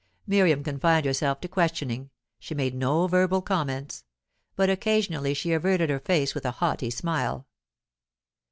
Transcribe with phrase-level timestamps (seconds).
[0.25, 2.09] Miriam confined herself to questioning;
[2.39, 4.03] she made no verbal comments.
[4.55, 7.45] But occasionally she averted her face with a haughty smile.